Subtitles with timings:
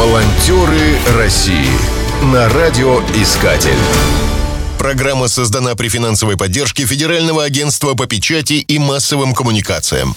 [0.00, 1.68] Волонтеры России
[2.32, 3.76] на радиоискатель.
[4.78, 10.14] Программа создана при финансовой поддержке Федерального агентства по печати и массовым коммуникациям.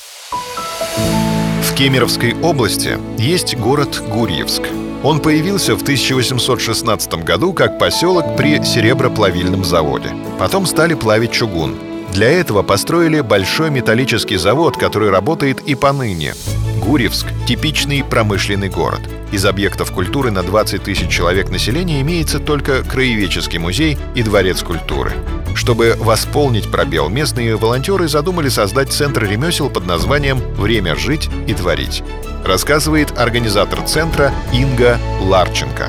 [0.96, 4.62] В Кемеровской области есть город Гурьевск.
[5.04, 10.12] Он появился в 1816 году как поселок при сереброплавильном заводе.
[10.40, 11.76] Потом стали плавить чугун.
[12.14, 16.36] Для этого построили большой металлический завод, который работает и поныне.
[16.80, 19.02] Гурьевск– типичный промышленный город.
[19.34, 25.12] Из объектов культуры на 20 тысяч человек населения имеется только краеведческий музей и дворец культуры.
[25.56, 32.04] Чтобы восполнить пробел, местные волонтеры задумали создать центр ремесел под названием «Время жить и творить».
[32.46, 35.88] Рассказывает организатор центра Инга Ларченко.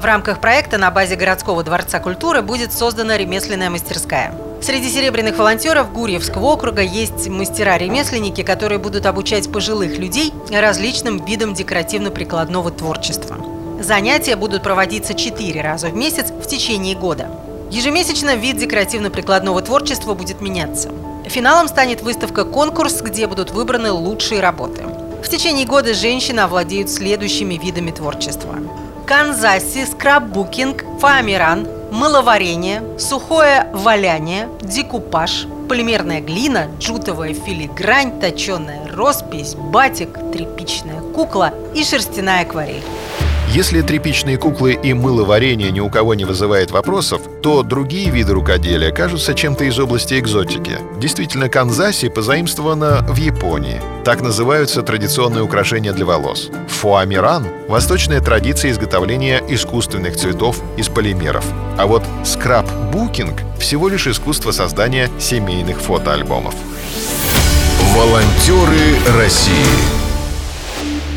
[0.00, 4.32] В рамках проекта на базе городского дворца культуры будет создана ремесленная мастерская.
[4.64, 12.70] Среди серебряных волонтеров Гурьевского округа есть мастера-ремесленники, которые будут обучать пожилых людей различным видам декоративно-прикладного
[12.70, 13.36] творчества.
[13.82, 17.28] Занятия будут проводиться четыре раза в месяц в течение года.
[17.70, 20.88] Ежемесячно вид декоративно-прикладного творчества будет меняться.
[21.26, 24.80] Финалом станет выставка-конкурс, где будут выбраны лучшие работы.
[25.22, 28.54] В течение года женщины овладеют следующими видами творчества.
[29.06, 41.00] Канзаси, скраббукинг, фоамиран, мыловарение, сухое валяние, декупаж, полимерная глина, джутовая филигрань, точеная роспись, батик, тряпичная
[41.14, 42.82] кукла и шерстяная акварель.
[43.54, 48.90] Если тряпичные куклы и мыловарение ни у кого не вызывает вопросов, то другие виды рукоделия
[48.90, 50.80] кажутся чем-то из области экзотики.
[50.98, 53.80] Действительно, канзаси позаимствовано в Японии.
[54.04, 56.50] Так называются традиционные украшения для волос.
[56.66, 61.44] Фуамиран– восточная традиция изготовления искусственных цветов из полимеров.
[61.78, 66.56] А вот скраб-букинг– всего лишь искусство создания семейных фотоальбомов.
[67.94, 70.03] Волонтеры России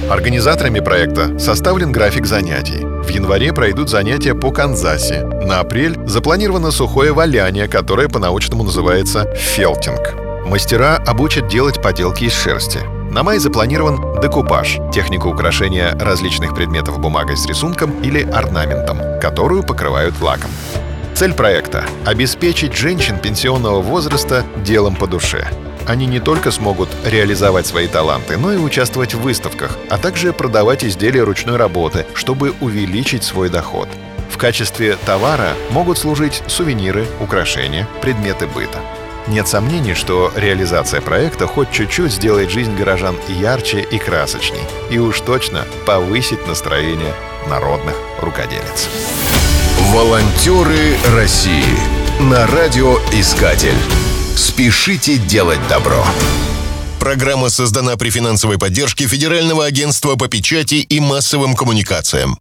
[0.10, 2.80] Организаторами проекта составлен график занятий.
[2.80, 5.20] В январе пройдут занятия по Канзаси.
[5.46, 10.16] На апрель запланировано сухое валяние, которое по-научному называется фелтинг.
[10.46, 12.80] Мастера обучат делать поделки из шерсти.
[13.12, 20.22] На май запланирован декупаж– техника украшения различных предметов бумагой с рисунком или орнаментом, которую покрывают
[20.22, 20.52] лаком.
[21.16, 25.46] Цель проекта– обеспечить женщин пенсионного возраста делом по душе–
[25.88, 30.84] они не только смогут реализовать свои таланты, но и участвовать в выставках, а также продавать
[30.84, 33.88] изделия ручной работы, чтобы увеличить свой доход.
[34.30, 38.80] В качестве товара могут служить сувениры, украшения, предметы быта.
[39.28, 45.20] Нет сомнений, что реализация проекта хоть чуть-чуть сделает жизнь горожан ярче и красочней, и уж
[45.22, 47.14] точно повысит настроение
[47.50, 48.90] народных рукоделец.
[49.92, 51.78] Волонтеры России
[52.20, 54.07] на радиоискатель.
[54.38, 56.06] Спешите делать добро.
[57.00, 62.38] Программа создана при финансовой поддержке Федерального агентства по печати и массовым коммуникациям.